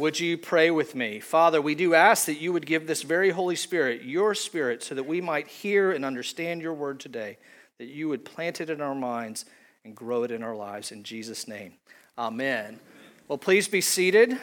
[0.00, 1.20] would you pray with me?
[1.20, 4.94] Father, we do ask that you would give this very Holy Spirit, your Spirit, so
[4.94, 7.36] that we might hear and understand your word today,
[7.78, 9.44] that you would plant it in our minds
[9.84, 10.90] and grow it in our lives.
[10.90, 11.74] In Jesus' name,
[12.18, 12.80] amen.
[13.28, 14.38] Well, please be seated.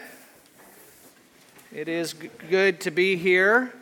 [1.74, 3.74] It is good to be here.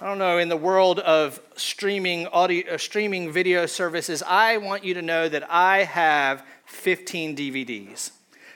[0.00, 4.84] I don't know, in the world of streaming audio, uh, streaming video services, I want
[4.84, 8.12] you to know that I have 15 DVDs.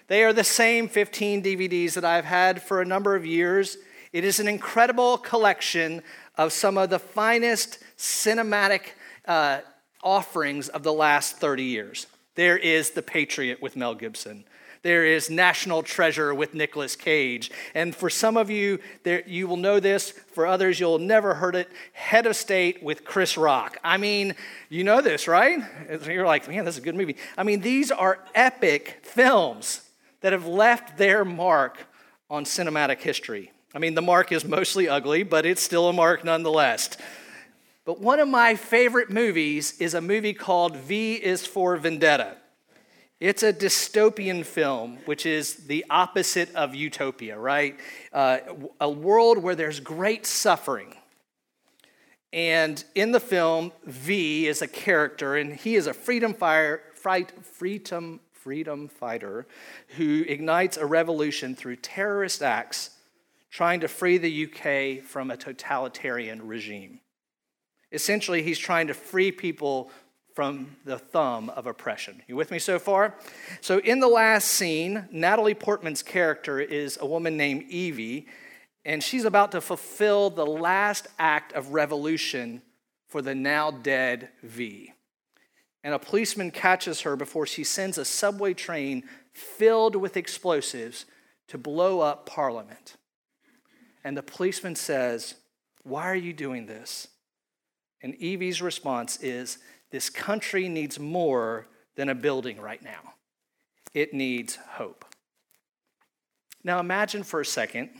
[0.08, 3.76] They are the same 15 DVDs that I've had for a number of years.
[4.10, 6.02] It is an incredible collection
[6.38, 8.92] of some of the finest cinematic
[9.26, 9.60] uh,
[10.02, 12.06] offerings of the last 30 years.
[12.36, 14.44] There is The Patriot with Mel Gibson.
[14.80, 17.50] There is National Treasure with Nicolas Cage.
[17.74, 20.10] And for some of you, there, you will know this.
[20.10, 21.68] For others, you'll never heard it.
[21.92, 23.76] Head of State with Chris Rock.
[23.84, 24.36] I mean,
[24.70, 25.58] you know this, right?
[26.06, 27.16] You're like, man, this is a good movie.
[27.36, 29.82] I mean, these are epic films
[30.20, 31.78] that have left their mark
[32.30, 33.52] on cinematic history.
[33.74, 36.96] I mean, the mark is mostly ugly, but it's still a mark nonetheless.
[37.84, 42.36] But one of my favorite movies is a movie called V is for Vendetta.
[43.20, 47.76] It's a dystopian film, which is the opposite of utopia, right?
[48.12, 48.38] Uh,
[48.80, 50.94] a world where there's great suffering.
[52.32, 57.32] And in the film, V is a character, and he is a freedom, fire, fight,
[57.44, 59.46] freedom, freedom fighter
[59.98, 62.92] who ignites a revolution through terrorist acts
[63.50, 66.98] trying to free the UK from a totalitarian regime.
[67.92, 69.90] Essentially, he's trying to free people
[70.34, 72.22] from the thumb of oppression.
[72.26, 73.14] You with me so far?
[73.60, 78.24] So, in the last scene, Natalie Portman's character is a woman named Evey,
[78.82, 82.62] and she's about to fulfill the last act of revolution
[83.08, 84.94] for the now dead V.
[85.84, 91.06] And a policeman catches her before she sends a subway train filled with explosives
[91.48, 92.96] to blow up Parliament.
[94.04, 95.34] And the policeman says,
[95.82, 97.08] Why are you doing this?
[98.02, 99.58] And Evey's response is,
[99.90, 103.14] this country needs more than a building right now,
[103.94, 105.04] it needs hope.
[106.64, 107.90] Now, imagine for a second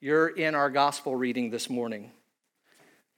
[0.00, 2.10] you're in our gospel reading this morning.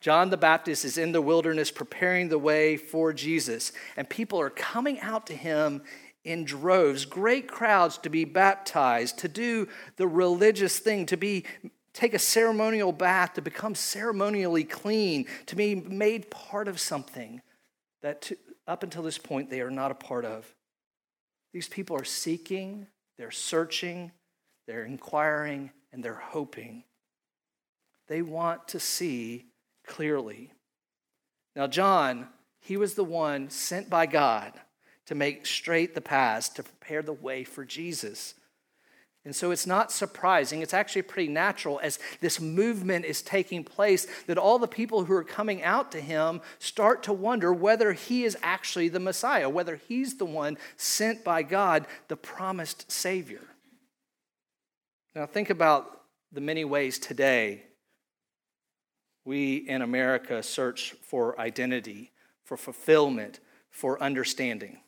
[0.04, 4.50] John the Baptist is in the wilderness preparing the way for Jesus, and people are
[4.50, 5.82] coming out to him
[6.24, 9.66] in droves, great crowds to be baptized, to do
[9.96, 11.44] the religious thing, to be
[11.94, 17.40] take a ceremonial bath, to become ceremonially clean, to be made part of something
[18.02, 20.54] that to, up until this point they are not a part of.
[21.54, 24.12] These people are seeking, they're searching,
[24.66, 26.84] they're inquiring, and they're hoping.
[28.06, 29.46] They want to see
[29.86, 30.52] clearly.
[31.56, 32.28] Now, John,
[32.60, 34.52] he was the one sent by God
[35.06, 38.34] to make straight the paths, to prepare the way for Jesus.
[39.24, 44.06] And so it's not surprising, it's actually pretty natural as this movement is taking place
[44.26, 48.24] that all the people who are coming out to him start to wonder whether he
[48.24, 53.40] is actually the Messiah, whether he's the one sent by God, the promised Savior.
[55.14, 56.02] Now, think about
[56.32, 57.62] the many ways today
[59.24, 62.12] we in America search for identity,
[62.44, 63.40] for fulfillment,
[63.70, 64.78] for understanding.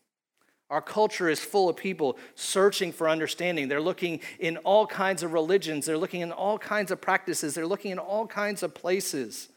[0.68, 3.68] Our culture is full of people searching for understanding.
[3.68, 7.66] They're looking in all kinds of religions, they're looking in all kinds of practices, they're
[7.66, 9.48] looking in all kinds of places.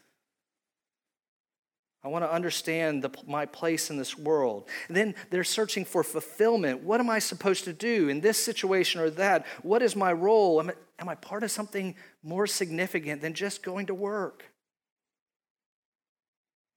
[2.02, 4.68] I want to understand the, my place in this world.
[4.88, 6.82] And then they're searching for fulfillment.
[6.82, 9.44] What am I supposed to do in this situation or that?
[9.62, 10.60] What is my role?
[10.60, 14.44] Am I, am I part of something more significant than just going to work?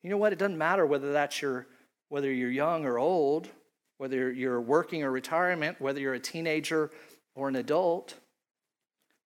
[0.04, 0.34] You know what?
[0.34, 1.68] It doesn't matter whether that's your
[2.10, 3.50] whether you're young or old
[4.04, 6.92] whether you're working or retirement, whether you're a teenager
[7.36, 8.16] or an adult.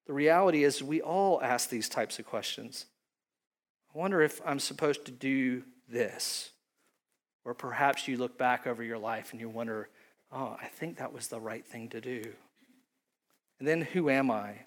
[0.05, 2.85] The reality is, we all ask these types of questions.
[3.93, 6.51] I wonder if I'm supposed to do this.
[7.43, 9.89] Or perhaps you look back over your life and you wonder,
[10.31, 12.21] oh, I think that was the right thing to do.
[13.57, 14.65] And then who am I?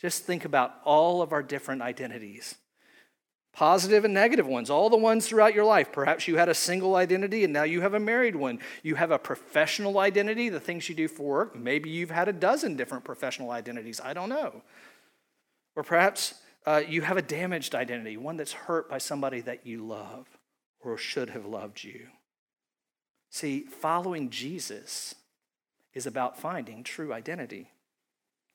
[0.00, 2.56] Just think about all of our different identities
[3.54, 5.92] positive and negative ones, all the ones throughout your life.
[5.92, 8.58] Perhaps you had a single identity and now you have a married one.
[8.82, 11.56] You have a professional identity, the things you do for work.
[11.56, 14.00] Maybe you've had a dozen different professional identities.
[14.02, 14.62] I don't know.
[15.76, 16.34] Or perhaps
[16.66, 20.26] uh, you have a damaged identity, one that's hurt by somebody that you love
[20.80, 22.08] or should have loved you.
[23.30, 25.14] See, following Jesus
[25.92, 27.70] is about finding true identity.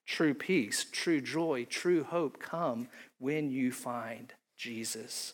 [0.05, 5.33] True peace, true joy, true hope come when you find Jesus.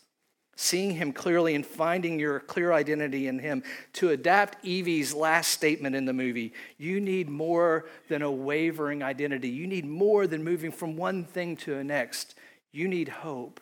[0.56, 3.62] seeing him clearly and finding your clear identity in him.
[3.94, 9.50] To adapt Evey's last statement in the movie, you need more than a wavering identity.
[9.50, 12.34] You need more than moving from one thing to the next.
[12.72, 13.60] You need hope.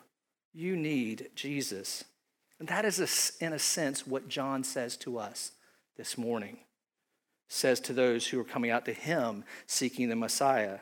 [0.53, 2.05] You need Jesus.
[2.59, 5.51] And that is, in a sense, what John says to us
[5.97, 6.59] this morning.
[7.49, 10.79] Says to those who are coming out to him seeking the Messiah.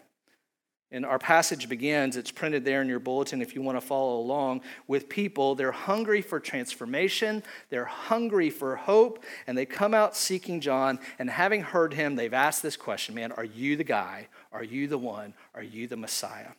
[0.94, 4.20] And our passage begins, it's printed there in your bulletin if you want to follow
[4.20, 5.56] along, with people.
[5.56, 7.42] They're hungry for transformation,
[7.72, 11.00] they're hungry for hope, and they come out seeking John.
[11.18, 14.28] And having heard him, they've asked this question Man, are you the guy?
[14.52, 15.34] Are you the one?
[15.56, 16.52] Are you the Messiah?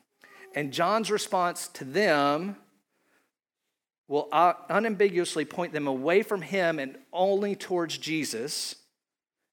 [0.52, 2.56] And John's response to them
[4.08, 4.28] will
[4.68, 8.74] unambiguously point them away from him and only towards Jesus,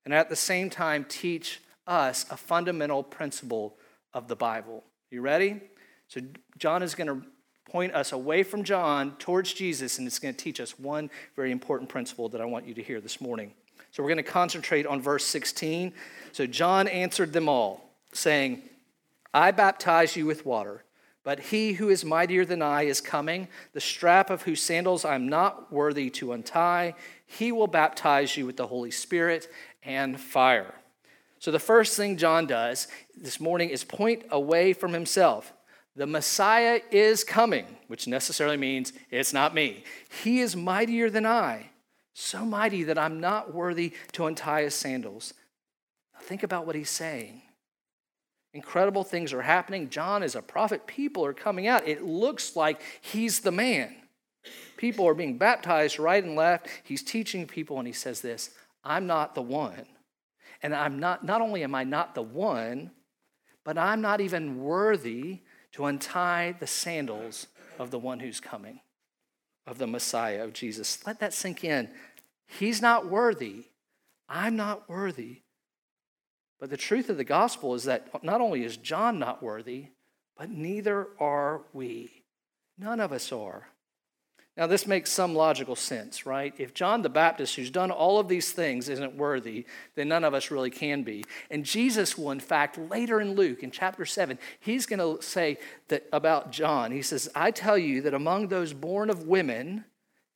[0.06, 3.78] and at the same time teach us a fundamental principle
[4.14, 4.84] of the Bible.
[5.10, 5.62] You ready?
[6.08, 6.22] So,
[6.58, 7.26] John is going to
[7.66, 11.52] point us away from John towards Jesus, and it's going to teach us one very
[11.52, 13.54] important principle that I want you to hear this morning.
[13.92, 15.94] So, we're going to concentrate on verse 16.
[16.32, 18.62] So, John answered them all, saying,
[19.34, 20.84] I baptize you with water.
[21.24, 25.30] But he who is mightier than I is coming, the strap of whose sandals I'm
[25.30, 26.96] not worthy to untie.
[27.28, 29.48] He will baptize you with the Holy Spirit
[29.84, 30.74] and fire.
[31.42, 32.88] So, the first thing John does
[33.20, 35.52] this morning is point away from himself.
[35.96, 39.84] The Messiah is coming, which necessarily means it's not me.
[40.22, 41.72] He is mightier than I,
[42.14, 45.34] so mighty that I'm not worthy to untie his sandals.
[46.14, 47.42] Now, think about what he's saying.
[48.54, 49.90] Incredible things are happening.
[49.90, 50.86] John is a prophet.
[50.86, 51.88] People are coming out.
[51.88, 53.96] It looks like he's the man.
[54.78, 56.68] People are being baptized right and left.
[56.84, 58.52] He's teaching people, and he says this
[58.84, 59.88] I'm not the one.
[60.62, 62.92] And I'm not, not only am I not the one,
[63.64, 65.40] but I'm not even worthy
[65.74, 67.48] to untie the sandals
[67.80, 68.82] of the one who's coming,
[69.66, 71.06] of the Messiah, of Jesus.
[71.06, 71.90] Let that sink in.
[72.48, 73.66] He's not worthy.
[74.28, 75.42] I'm not worthy.
[76.60, 79.88] But the truth of the gospel is that not only is John not worthy,
[80.38, 82.24] but neither are we.
[82.78, 83.68] None of us are.
[84.58, 86.54] Now, this makes some logical sense, right?
[86.58, 89.66] If John the Baptist, who's done all of these things, isn't worthy,
[89.96, 91.24] then none of us really can be.
[91.50, 95.58] And Jesus will, in fact, later in Luke, in chapter 7, he's going to say
[95.88, 96.92] that about John.
[96.92, 99.86] He says, I tell you that among those born of women,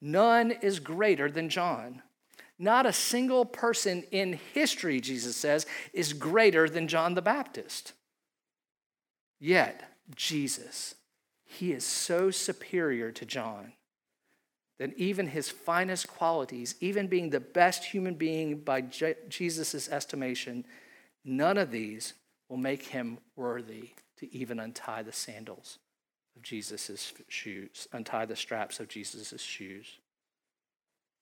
[0.02, 2.02] none is greater than John.
[2.58, 7.92] Not a single person in history, Jesus says, is greater than John the Baptist.
[9.42, 10.96] Yet, Jesus,
[11.44, 13.74] he is so superior to John
[14.80, 18.82] that even his finest qualities, even being the best human being by
[19.30, 20.66] Jesus' estimation,
[21.24, 22.14] none of these
[22.50, 25.78] will make him worthy to even untie the sandals
[26.36, 29.98] of Jesus' shoes, untie the straps of Jesus' shoes.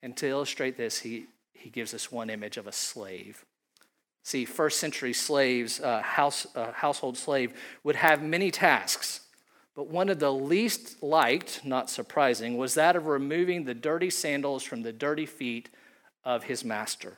[0.01, 3.45] And to illustrate this, he, he gives us one image of a slave.
[4.23, 7.53] See, first century slaves, uh, house, uh, household slave,
[7.83, 9.21] would have many tasks.
[9.75, 14.63] But one of the least liked, not surprising, was that of removing the dirty sandals
[14.63, 15.69] from the dirty feet
[16.23, 17.17] of his master.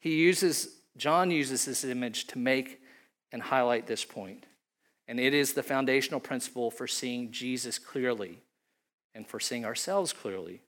[0.00, 2.80] He uses, John uses this image to make
[3.30, 4.46] and highlight this point.
[5.06, 8.42] And it is the foundational principle for seeing Jesus clearly
[9.14, 10.62] and for seeing ourselves clearly.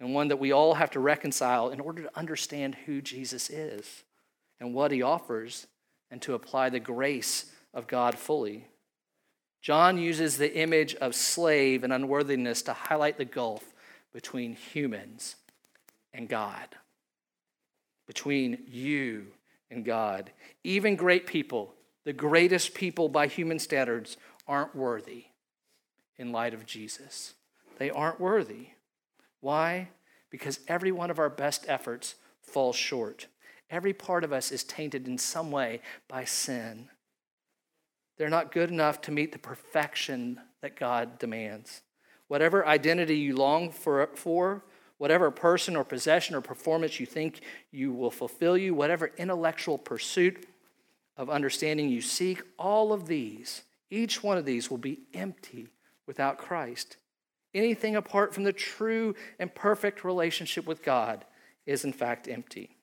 [0.00, 4.04] And one that we all have to reconcile in order to understand who Jesus is
[4.58, 5.66] and what he offers
[6.10, 8.66] and to apply the grace of God fully.
[9.62, 13.72] John uses the image of slave and unworthiness to highlight the gulf
[14.12, 15.36] between humans
[16.12, 16.68] and God,
[18.06, 19.28] between you
[19.70, 20.32] and God.
[20.64, 24.16] Even great people, the greatest people by human standards,
[24.48, 25.26] aren't worthy
[26.18, 27.34] in light of Jesus.
[27.78, 28.70] They aren't worthy.
[29.40, 29.90] Why?
[30.28, 33.28] Because every one of our best efforts falls short.
[33.70, 36.88] Every part of us is tainted in some way by sin.
[38.22, 41.82] They're not good enough to meet the perfection that God demands.
[42.28, 44.62] Whatever identity you long for, for,
[44.98, 47.40] whatever person or possession or performance you think
[47.72, 50.46] you will fulfill you, whatever intellectual pursuit
[51.16, 55.66] of understanding you seek, all of these, each one of these will be empty
[56.06, 56.98] without Christ.
[57.52, 61.24] Anything apart from the true and perfect relationship with God
[61.66, 62.76] is, in fact, empty.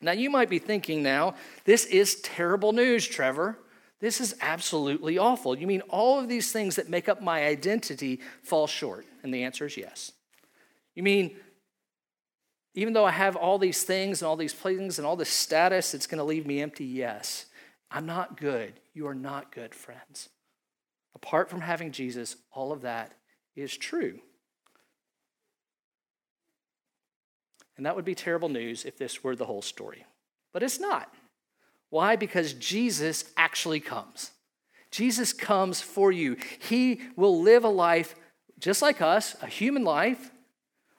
[0.00, 1.36] Now, you might be thinking now,
[1.66, 3.58] this is terrible news, Trevor.
[4.02, 5.56] This is absolutely awful.
[5.56, 9.06] You mean all of these things that make up my identity fall short?
[9.22, 10.10] And the answer is yes.
[10.96, 11.36] You mean
[12.74, 15.94] even though I have all these things and all these things and all this status,
[15.94, 16.84] it's going to leave me empty?
[16.84, 17.46] Yes.
[17.92, 18.72] I'm not good.
[18.92, 20.30] You are not good, friends.
[21.14, 23.12] Apart from having Jesus, all of that
[23.54, 24.18] is true.
[27.76, 30.06] And that would be terrible news if this were the whole story.
[30.52, 31.14] But it's not.
[31.92, 32.16] Why?
[32.16, 34.30] Because Jesus actually comes.
[34.90, 36.38] Jesus comes for you.
[36.58, 38.14] He will live a life
[38.58, 40.30] just like us, a human life.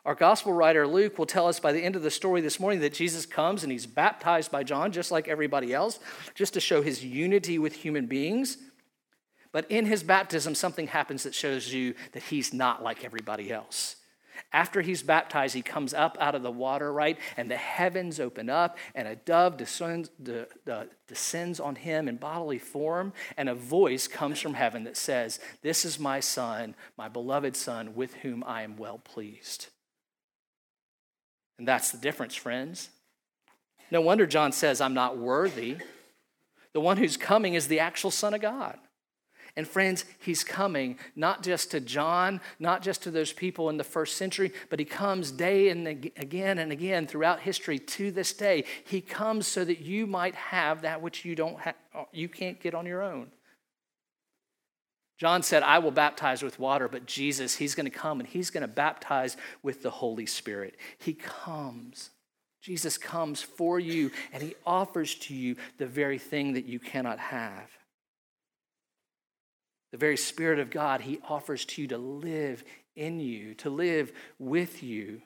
[0.06, 2.80] Our gospel writer Luke will tell us by the end of the story this morning
[2.82, 5.98] that Jesus comes and he's baptized by John just like everybody else,
[6.36, 8.60] just to show his unity with human beings.
[9.52, 13.96] But in his baptism, something happens that shows you that he's not like everybody else.
[14.52, 17.18] After he's baptized, he comes up out of the water, right?
[17.38, 20.10] And the heavens open up, and a dove descends,
[21.08, 25.86] descends on him in bodily form, and a voice comes from heaven that says, This
[25.86, 29.68] is my son, my beloved son, with whom I am well pleased.
[31.58, 32.90] And that's the difference, friends.
[33.92, 35.78] No wonder John says, I'm not worthy.
[36.74, 38.78] The one who's coming is the actual Son of God.
[39.56, 43.84] And friends, he's coming not just to John, not just to those people in the
[43.84, 48.64] first century, but he comes day and again and again throughout history to this day.
[48.84, 51.76] He comes so that you might have that which you don't have,
[52.12, 53.32] you can't get on your own.
[55.20, 58.50] John said, I will baptize with water, but Jesus, he's going to come and he's
[58.50, 60.76] going to baptize with the Holy Spirit.
[60.98, 62.10] He comes.
[62.60, 67.20] Jesus comes for you and he offers to you the very thing that you cannot
[67.20, 67.70] have
[69.94, 72.64] the very Spirit of God, He offers to you to live
[72.96, 75.22] in you, to live with you.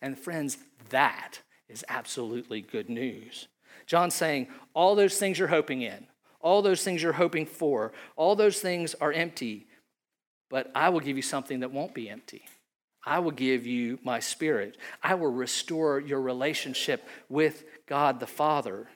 [0.00, 0.58] And friends,
[0.90, 3.48] that is absolutely good news.
[3.84, 6.06] John's saying, all those things you're hoping in,
[6.40, 9.66] all those things you're hoping for, all those things are empty,
[10.48, 12.44] but I will give you something that won't be empty.
[13.04, 14.78] I will give you my spirit.
[15.02, 18.86] I will restore your relationship with God the Father.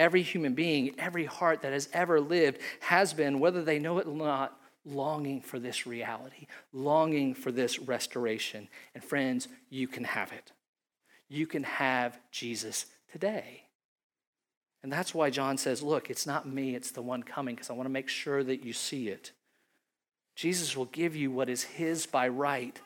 [0.00, 4.06] Every human being, every heart that has ever lived has been, whether they know it
[4.06, 8.66] or not, longing for this reality, longing for this restoration.
[8.94, 10.52] And friends, you can have it.
[11.28, 13.64] You can have Jesus today.
[14.82, 17.74] And that's why John says, Look, it's not me, it's the one coming, because I
[17.74, 19.32] want to make sure that you see it.
[20.34, 22.80] Jesus will give you what is his by right.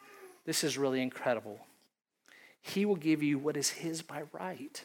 [0.47, 1.61] This is really incredible.
[2.61, 4.85] He will give you what is his by right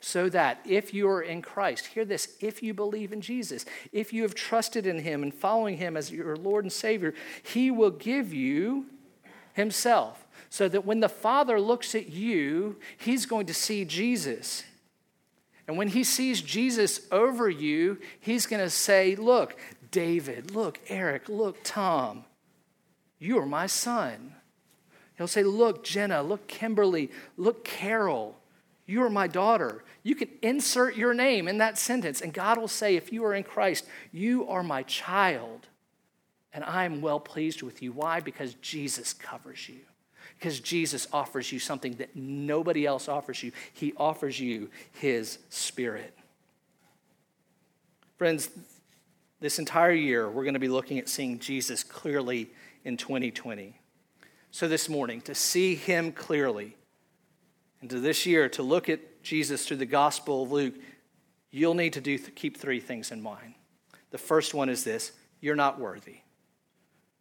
[0.00, 4.12] so that if you are in Christ, hear this, if you believe in Jesus, if
[4.12, 7.90] you have trusted in him and following him as your Lord and Savior, he will
[7.90, 8.86] give you
[9.52, 10.26] himself.
[10.48, 14.64] So that when the Father looks at you, he's going to see Jesus.
[15.68, 19.56] And when he sees Jesus over you, he's going to say, Look,
[19.90, 22.24] David, look, Eric, look, Tom,
[23.20, 24.34] you are my son.
[25.16, 28.39] He'll say, Look, Jenna, look, Kimberly, look, Carol,
[28.90, 29.84] you are my daughter.
[30.02, 33.34] You can insert your name in that sentence, and God will say, if you are
[33.34, 35.68] in Christ, you are my child,
[36.52, 37.92] and I am well pleased with you.
[37.92, 38.18] Why?
[38.18, 39.78] Because Jesus covers you.
[40.36, 43.52] Because Jesus offers you something that nobody else offers you.
[43.72, 46.16] He offers you His Spirit.
[48.18, 48.50] Friends,
[49.38, 52.50] this entire year, we're going to be looking at seeing Jesus clearly
[52.84, 53.78] in 2020.
[54.50, 56.76] So, this morning, to see Him clearly,
[57.80, 60.74] and to this year, to look at Jesus through the Gospel of Luke,
[61.50, 63.54] you'll need to do, keep three things in mind.
[64.10, 66.18] The first one is this you're not worthy.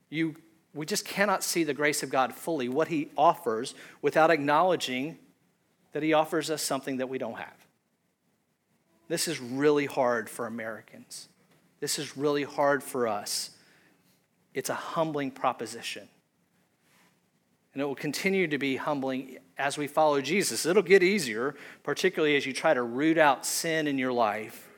[0.10, 0.36] You,
[0.74, 5.18] we just cannot see the grace of God fully, what He offers, without acknowledging
[5.94, 7.68] that He offers us something that we don't have.
[9.08, 11.30] This is really hard for Americans.
[11.80, 13.52] This is really hard for us.
[14.54, 16.10] It's a humbling proposition.
[17.74, 20.66] And it will continue to be humbling as we follow Jesus.
[20.66, 24.70] It'll get easier, particularly as you try to root out sin in your life.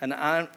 [0.00, 0.48] And I'm,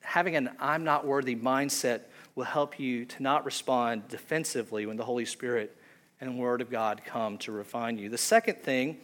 [0.00, 2.02] having an I'm not worthy mindset
[2.34, 5.76] will help you to not respond defensively when the Holy Spirit
[6.20, 8.08] and Word of God come to refine you.
[8.08, 8.98] The second thing,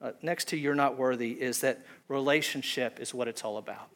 [0.00, 3.90] uh, next to you're not worthy, is that relationship is what it's all about.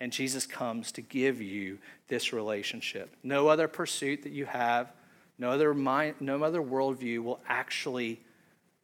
[0.00, 1.78] And Jesus comes to give you
[2.08, 3.14] this relationship.
[3.22, 4.92] No other pursuit that you have
[5.40, 8.20] no other, mind, no other worldview will actually,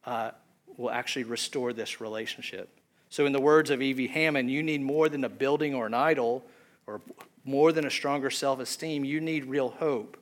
[0.05, 0.31] uh,
[0.75, 2.69] will actually restore this relationship.
[3.09, 5.93] So, in the words of Evey Hammond, you need more than a building or an
[5.93, 6.43] idol
[6.87, 6.99] or
[7.45, 9.05] more than a stronger self esteem.
[9.05, 10.17] You need real hope.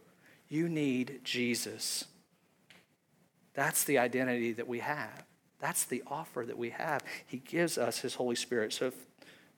[0.49, 2.03] You need Jesus.
[3.53, 5.23] That's the identity that we have.
[5.59, 7.01] That's the offer that we have.
[7.25, 8.73] He gives us His Holy Spirit.
[8.73, 8.91] So,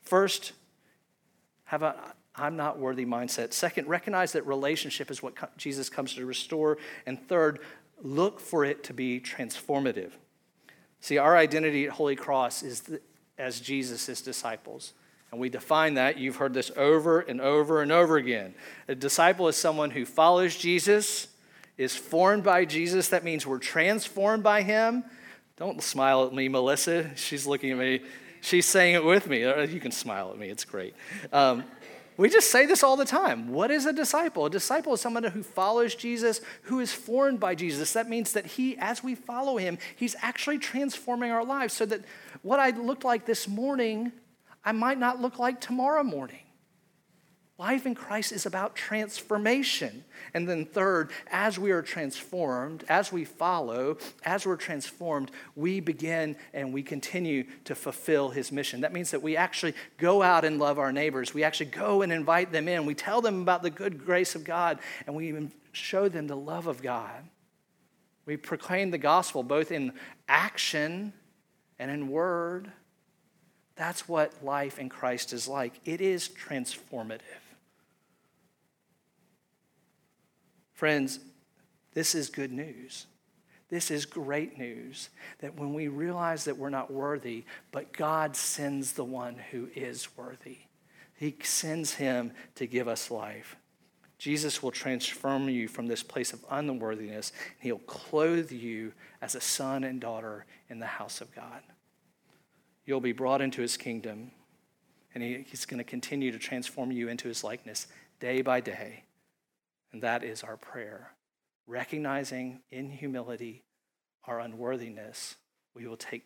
[0.03, 0.53] first,
[1.67, 1.95] have a,
[2.35, 3.53] I'm not worthy mindset.
[3.53, 6.77] Second, recognize that relationship is what Jesus comes to restore.
[7.05, 7.59] And third,
[8.01, 10.11] look for it to be transformative.
[11.01, 12.89] See, our identity at Holy Cross is
[13.37, 14.93] as Jesus' disciples.
[15.31, 16.17] And we define that.
[16.17, 18.55] You've heard this over and over and over again.
[18.87, 21.27] A disciple is someone who follows Jesus,
[21.77, 23.09] is formed by Jesus.
[23.09, 25.03] That means we're transformed by him.
[25.57, 27.15] Don't smile at me, Melissa.
[27.15, 28.01] She's looking at me.
[28.41, 29.41] She's saying it with me.
[29.41, 30.93] You can smile at me, it's great.
[31.31, 31.63] Um,
[32.17, 33.49] we just say this all the time.
[33.49, 34.47] What is a disciple?
[34.47, 37.93] A disciple is someone who follows Jesus, who is formed by Jesus.
[37.93, 42.01] That means that he, as we follow him, he's actually transforming our lives so that
[42.41, 44.11] what I looked like this morning,
[44.65, 46.39] I might not look like tomorrow morning.
[47.59, 50.03] Life in Christ is about transformation.
[50.35, 56.35] And then, third, as we are transformed, as we follow, as we're transformed, we begin
[56.53, 58.81] and we continue to fulfill his mission.
[58.81, 61.33] That means that we actually go out and love our neighbors.
[61.33, 62.85] We actually go and invite them in.
[62.85, 66.37] We tell them about the good grace of God, and we even show them the
[66.37, 67.23] love of God.
[68.27, 69.93] We proclaim the gospel both in
[70.27, 71.11] action
[71.79, 72.71] and in word.
[73.75, 75.73] That's what life in Christ is like.
[75.85, 77.21] It is transformative.
[80.77, 81.19] Friends,
[81.95, 83.07] this is good news.
[83.67, 88.91] This is great news that when we realize that we're not worthy, but God sends
[88.91, 90.59] the one who is worthy,
[91.15, 93.55] He sends Him to give us life.
[94.19, 99.41] Jesus will transform you from this place of unworthiness, and He'll clothe you as a
[99.41, 101.63] son and daughter in the house of God.
[102.85, 104.29] You'll be brought into His kingdom,
[105.15, 107.87] and he, He's going to continue to transform you into His likeness
[108.19, 109.05] day by day.
[109.91, 111.11] And that is our prayer.
[111.65, 113.63] Recognizing in humility
[114.25, 115.35] our unworthiness,
[115.73, 116.25] we will take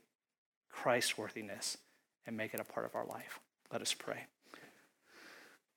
[0.70, 1.78] Christ's worthiness
[2.26, 3.40] and make it a part of our life.
[3.72, 4.26] Let us pray.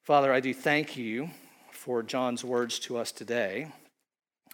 [0.02, 1.30] Father, I do thank you
[1.70, 3.68] for John's words to us today.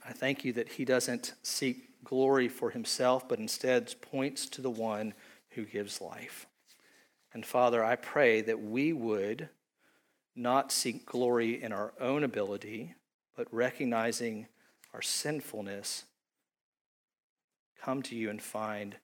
[0.07, 4.71] I thank you that he doesn't seek glory for himself, but instead points to the
[4.71, 5.15] one
[5.51, 6.47] who gives life.
[7.33, 9.49] And Father, I pray that we would
[10.35, 12.95] not seek glory in our own ability,
[13.41, 14.47] but recognizing
[14.93, 16.05] our sinfulness,
[17.83, 18.97] come to you and find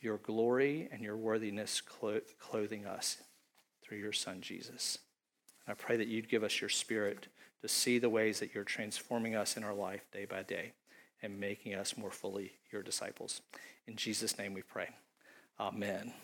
[0.00, 3.18] your glory and your worthiness clothing us
[3.82, 5.00] through your Son, Jesus.
[5.66, 7.26] And I pray that you'd give us your spirit
[7.60, 10.72] to see the ways that you're transforming us in our life day by day
[11.20, 13.42] and making us more fully your disciples.
[13.86, 14.88] In Jesus' name we pray.
[15.60, 16.14] Amen.